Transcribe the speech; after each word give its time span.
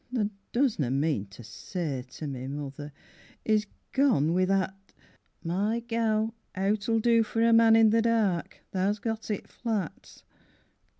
Tha 0.11 0.31
doesna 0.51 0.89
mean 0.91 1.27
to 1.27 1.43
say 1.43 2.01
to 2.09 2.25
me, 2.25 2.47
mother, 2.47 2.91
He's 3.45 3.67
gone 3.91 4.29
wi 4.29 4.45
that 4.45 4.73
My 5.43 5.83
gel, 5.87 6.33
owt'll 6.57 6.97
do 6.99 7.21
for 7.21 7.43
a 7.43 7.53
man 7.53 7.77
i' 7.77 7.83
the 7.83 8.01
dark, 8.01 8.61
Tha's 8.71 8.97
got 8.97 9.29
it 9.29 9.47
flat. 9.47 10.23